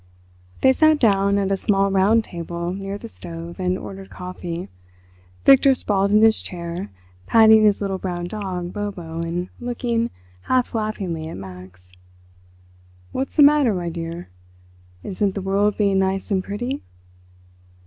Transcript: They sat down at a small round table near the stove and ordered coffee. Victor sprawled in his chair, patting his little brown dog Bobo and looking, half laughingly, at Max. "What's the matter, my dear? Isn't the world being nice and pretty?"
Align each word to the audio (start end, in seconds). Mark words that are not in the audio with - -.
They 0.61 0.73
sat 0.73 0.97
down 0.97 1.37
at 1.37 1.51
a 1.51 1.55
small 1.55 1.91
round 1.91 2.23
table 2.23 2.69
near 2.69 2.97
the 2.97 3.07
stove 3.07 3.59
and 3.59 3.77
ordered 3.77 4.09
coffee. 4.09 4.67
Victor 5.45 5.75
sprawled 5.75 6.09
in 6.09 6.23
his 6.23 6.41
chair, 6.41 6.89
patting 7.27 7.61
his 7.63 7.81
little 7.81 7.99
brown 7.99 8.25
dog 8.25 8.73
Bobo 8.73 9.21
and 9.21 9.49
looking, 9.59 10.09
half 10.45 10.73
laughingly, 10.73 11.27
at 11.27 11.37
Max. 11.37 11.91
"What's 13.11 13.35
the 13.35 13.43
matter, 13.43 13.75
my 13.75 13.89
dear? 13.89 14.29
Isn't 15.03 15.35
the 15.35 15.41
world 15.43 15.77
being 15.77 15.99
nice 15.99 16.31
and 16.31 16.43
pretty?" 16.43 16.81